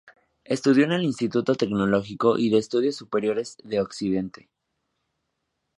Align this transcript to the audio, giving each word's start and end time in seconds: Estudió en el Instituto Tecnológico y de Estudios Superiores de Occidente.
Estudió 0.45 0.85
en 0.85 0.93
el 0.93 1.03
Instituto 1.03 1.53
Tecnológico 1.53 2.39
y 2.39 2.49
de 2.49 2.57
Estudios 2.57 2.95
Superiores 2.95 3.57
de 3.63 3.81
Occidente. 3.81 4.49